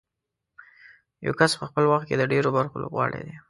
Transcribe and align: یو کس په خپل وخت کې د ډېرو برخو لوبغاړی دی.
یو 1.25 1.33
کس 1.39 1.51
په 1.59 1.63
خپل 1.69 1.83
وخت 1.91 2.05
کې 2.07 2.15
د 2.17 2.23
ډېرو 2.31 2.49
برخو 2.57 2.81
لوبغاړی 2.83 3.21
دی. 3.27 3.35